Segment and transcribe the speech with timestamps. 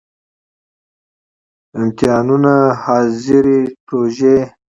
[1.81, 2.53] امتحانونه،
[2.83, 3.53] ،حاضری،
[3.87, 4.35] پروژی